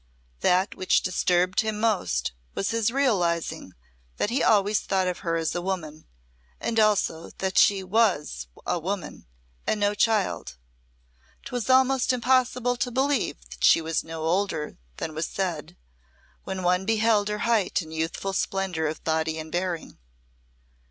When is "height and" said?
17.45-17.93